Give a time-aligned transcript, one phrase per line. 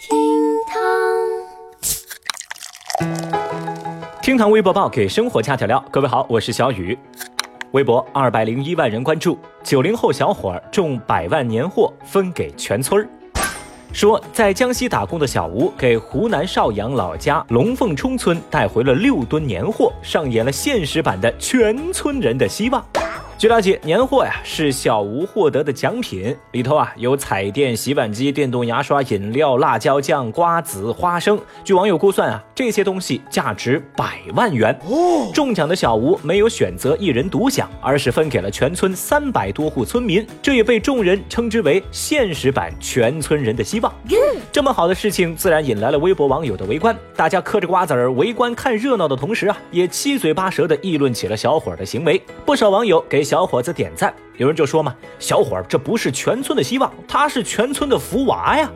[0.00, 0.16] 厅
[0.66, 0.78] 堂，
[4.22, 5.84] 厅堂微博报给生活加调料。
[5.90, 6.98] 各位好，我是小雨。
[7.72, 13.06] 微博二百零一万人关注，九零后小伙儿中百万年货分给全村儿。
[13.92, 22.82] 说在江西打工的小吴给湖南邵阳老家龙凤冲村带回了六吨年货，上演了现实版的全村人的希望。
[23.40, 31.40] 据了解，年货呀是小吴获得的奖品，里头啊有彩电、洗碗机、电动牙刷、饮料、辣椒酱、瓜子、花生。
[31.64, 34.78] 据网友估算啊，这些东西价值百万元。
[34.84, 43.90] 哦，中奖的小吴没有选择一人独享，而是分给了全村三百多户村民，这也被众人称之为现实版全村人的希望。
[44.52, 46.94] 这么好的事情，自然引来了微博网友的围观。
[47.16, 52.20] 大家嗑着瓜子儿围观看热闹的同时啊，也七嘴八舌的议论起了小伙的行为。
[52.44, 53.30] 不少网友给。
[53.30, 58.70] 小伙子点赞，有人就说嘛：“小伙儿，这不是全村的希望，他是全村的福娃呀。”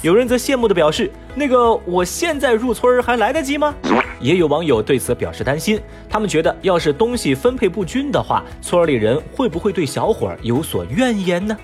[0.00, 3.74] 有人则羡慕的表示：“那个，我现在入村还来得及吗？”
[4.22, 11.56] 也有网友对此表示担心，他们觉得要是东西分配不均的话，村里人会不会对小伙儿有所怨言呢？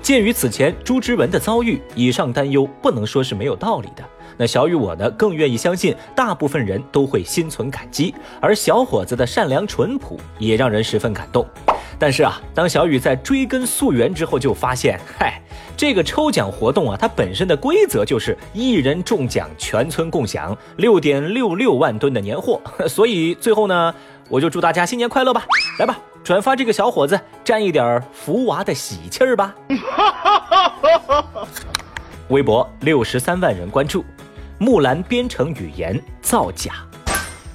[0.00, 4.04] 鉴于此前朱之文的遭遇，以上担忧不能说是没有道理的。
[4.36, 11.44] 那小雨我呢，更愿意相信大部分人都会心存感激，而小伙子的善良淳朴也让人十分感动。
[12.00, 15.38] 但是啊，当小雨在追根溯源之后，就发现，嗨，
[15.76, 22.58] 这个抽奖活动啊，它本身的规则就是一人中奖，全村共享六点六六万吨的年货。
[22.88, 23.94] 所以最后呢，
[24.30, 25.44] 我就祝大家新年快乐吧！
[25.78, 29.54] 来吧，转发这个小伙子，沾一点福娃的喜气儿吧。
[32.28, 34.02] 微博六十三万人关注，
[34.56, 36.72] 木兰编程语言造假。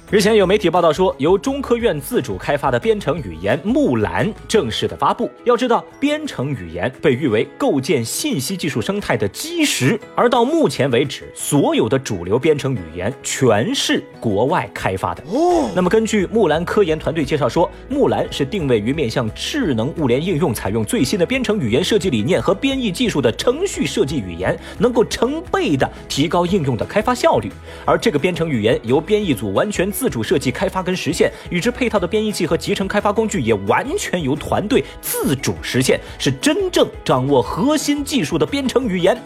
[0.08, 5.28] 日前有媒体报道说，由中科院自主开发的编程语言木兰正式的发布。
[5.42, 15.24] 要知道，编程语言被誉为构建信息技术生态的基石，而到目前为止，所有的主流编程语言全是国外开发的。
[15.26, 27.50] 哦，那么根据木兰科研团队介绍说，木兰是定位于面向智能物联应用，采用最新的编程语言设计理念和编译技术的程序设计语言，能够成倍的提高应用的开发效率。
[27.84, 29.92] 而这个编程语言由编译组完全。
[29.96, 39.18] 自主设计、开发跟实现，与之配套的编译器和集成开发工具也完全由团队自主实现，是真正掌握核心技术的编程语言。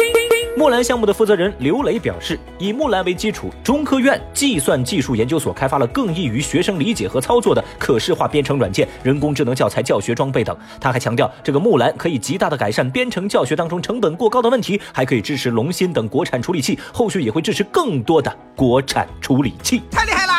[0.56, 10.56] 木兰项目的负责人刘磊表示，以木兰为基础，中科院计算技术研究所开发了更易于学生理解和操作的可视化编程软件、人工智能教材、教学装备等。
[10.80, 19.82] 他还强调，这个木兰可以极大的改善编程教学当中成本过高的问题，还可以支持龙芯等国产处理器，后续也会支持更多的国产处理器。
[19.90, 20.29] 太厉害啦！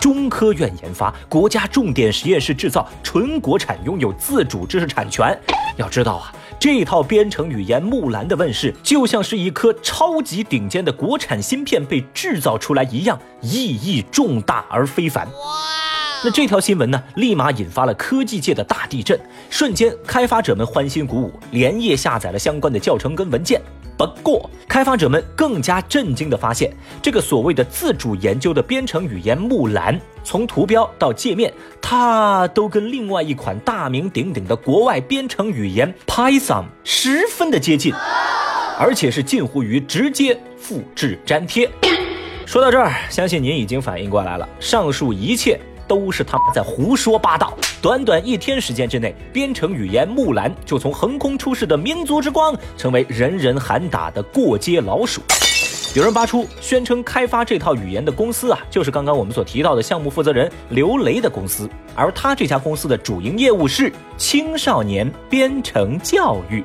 [0.00, 5.38] 中科院研发，国家重点实验室制造，纯国产，拥有自主知识产权。
[5.76, 6.32] 要知道啊。
[6.58, 15.26] 这套编程语言木兰的问世，就像是一颗超级顶尖的国产芯片被制造出来一样，意义重大而非凡。
[16.22, 19.18] 那这条新闻呢，立马引发了科技界的大地震，
[19.48, 23.58] 瞬间开发者们欢欣鼓舞，连夜下载了相关的教程跟文件。
[24.00, 31.52] 不过，开发者们更加震惊地发现，这个所谓的自主研究的编程语言木兰，从图标到界面，
[31.82, 37.92] 它都跟另外一款大名鼎鼎的国外编程语言 Python 十分的接近，
[38.78, 41.68] 而且是近乎于直接复制粘贴。
[42.46, 45.60] 说到这儿，相信您已经反应过来了，上述一切。
[45.90, 47.52] 都是他们在胡说八道。
[47.82, 55.20] 短短一天时间之内，编程语言木兰就从横空出世的民族之光，成为人人喊打的过街老鼠。
[55.92, 61.68] 有人扒出，宣称开发这套语言的公司啊，就是刚刚我们所提到的项目负责人刘雷的公司。
[61.96, 66.64] 而他这家公司的主营业务是青少年编程教育。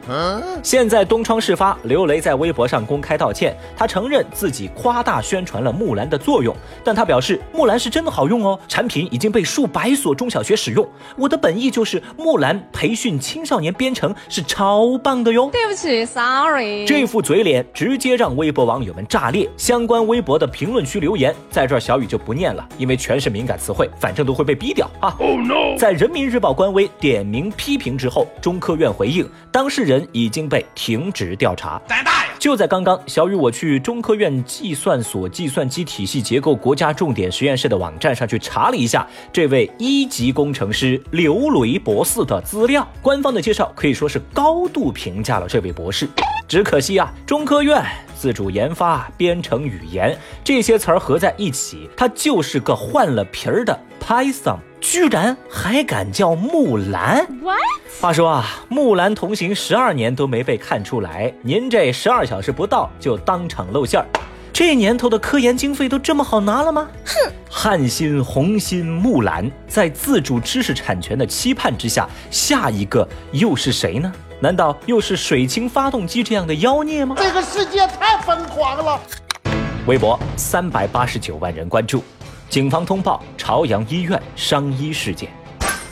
[0.61, 10.87] 现在东窗事发，刘雷在微博上公开道歉，他承认自己夸大宣传了木兰的作用，但他表示木兰是真的好用哦，产品已经被数百所中小学使用。
[11.17, 15.49] 我的本意就是木兰培训青少年编程是超棒的哟。
[15.51, 16.85] 对不起，sorry。
[16.85, 19.03] 这副嘴脸直接让微博网友们。
[19.15, 19.49] 炸裂！
[19.55, 25.15] 相关微博的评论区留言，在这儿小雨就不念了，因为全是敏感词汇，反正都会被逼掉啊。
[25.79, 31.81] 在人民日报官微点名批评之后，中科院回应，当事人已经被停职调查。
[32.37, 46.05] 就在刚刚，小雨我去中科院计算所计算机体系结构国家重点实验室的网站上去查了一下这位一级工程师刘雷博士的资料，官方的介绍可以说是高度评价了这位博士。
[46.47, 47.83] 只可惜啊，中科院。
[48.17, 57.59] 自主研发编程语言这些词儿合在一起，它就是个换了皮儿的 Python，居然还敢叫木兰？What？。
[57.99, 64.07] 话说啊，木兰同行十二年都没被看出来，您这十二小时不到就当场露馅儿。
[64.51, 66.87] 这年头的科研经费都这么好拿了吗？
[67.05, 67.31] 哼！
[67.49, 74.11] 汉芯、红芯、木兰，在自主知识产权的期盼之下，下一个又是谁呢？
[74.41, 77.15] 难道又是水清发动机这样的妖孽吗？
[77.17, 78.99] 这个世界太疯狂了！
[79.87, 82.03] 微博三百八十九万人关注，
[82.49, 85.29] 警方通报朝阳医院伤医事件。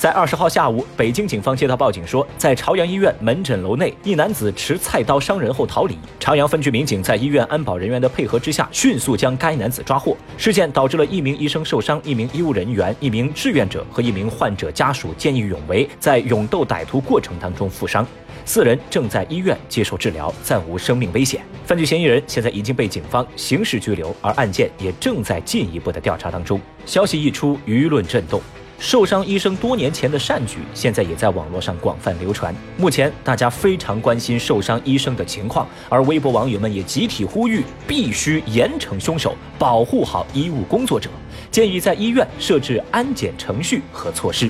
[0.03, 5.97] 在二十号下午，北京警方接到报警说，在朝阳医院门诊楼内，一男子持菜刀伤人后逃离。
[6.19, 10.17] 朝阳分局民警在医院安保人员的配合之下，迅速将该男子抓获。
[10.38, 18.06] 事件导致了一名医生受伤，一名医务人员、一名志愿者和一名患者家属见义勇为，在勇斗歹徒过程当中负伤。
[18.44, 21.41] 四人正在医院接受治疗，暂无生命危险。
[21.65, 26.59] 犯罪嫌疑人现在已经被警方刑事拘留，而案件也正在进一步的调查当中。
[26.85, 28.41] 消息一出，舆论震动。
[28.83, 32.53] 受伤医生多年前的善举，现在也在网络上广泛流传。
[32.75, 41.09] 目前大家非常关心受伤医生的情况，而微博网友们也集体呼吁，必须严惩凶手，保护好医务工作者，
[41.50, 44.50] 建议在医院设置安检程序和措施。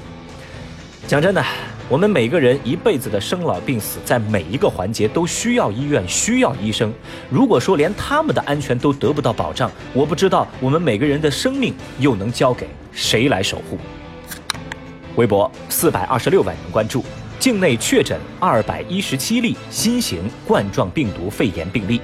[1.05, 1.45] 讲真的，
[1.87, 6.91] 我们每个人一辈子的生老病死，在每一个环节都需要医院，需要医生。
[7.29, 13.77] 如果说连他们的安全都得不到保障，我不知道我们每个人的生命又能交给谁来守护。
[15.15, 17.03] 微博四百二十六万人关注，
[17.39, 22.01] 境内确诊二百一十七例新型冠状病毒肺炎病例。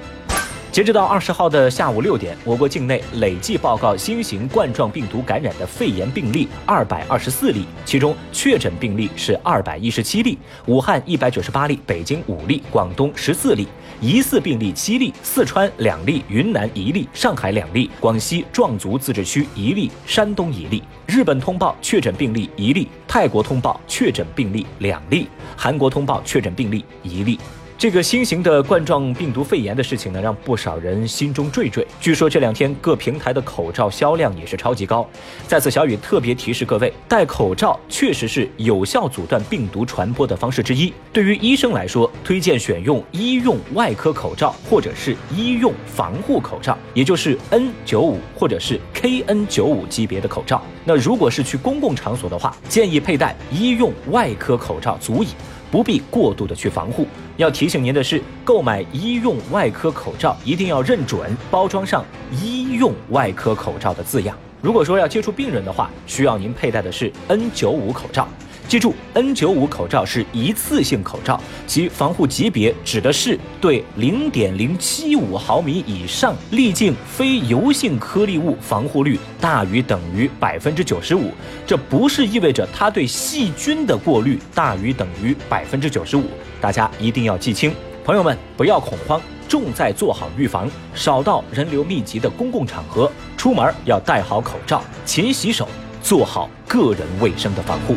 [0.72, 13.66] 截止到二十号的下午六点，我国境内累计报告新型冠状病毒感染的肺炎病例二百二十四例，其中确诊病例是二百一十七例，武汉一百九十八例，北京五例，广东十四例，
[14.00, 25.26] 疑似病例七例，四川两例，云南一例，上海两例，广西壮族自治区一例，山东一例，日本通报确诊病例一例，泰国通报确诊病例两例，
[25.56, 27.40] 韩国通报确诊病例一例。
[27.80, 31.82] 这个新型的冠状病毒肺炎的事情呢，让不少人心中惴惴。
[31.98, 35.08] 据说这两天各平台的口罩销量也是超级高。
[35.46, 40.92] 在此，小雨特别提示各位，戴口罩确实是有效阻断病毒传播的方式之一。
[41.10, 50.62] 对于医生来说，推荐选用医用外科口罩或者是医用防护口罩，也就是 N95 或者是 KN95 级别的口罩。
[50.84, 55.28] 那如果是去公共场所的话，建议佩戴医用外科口罩足矣。
[55.70, 57.06] 不必过度的去防护。
[57.40, 64.36] 要提醒您的是，购买医用外科口罩一定要认准包装上“医用外科口罩”的字样。
[64.60, 68.28] 如果说要接触病人的话，需要您佩戴的是 N95 口罩。
[68.70, 81.32] 记住，N95 口罩是一次性口罩，其防护级别指的是对0.075毫米以上粒径非油性颗粒物防护率大于等于百分之九十五。
[81.66, 86.22] 这不是意味着它对细菌的过滤大于等于百分之九十五，
[86.60, 87.74] 大家一定要记清。
[88.04, 95.68] 朋友们，不要恐慌，重在做好预防，少到人流密集的公共场合，出门要戴好口罩，勤洗手，
[96.00, 97.96] 做好个人卫生的防护。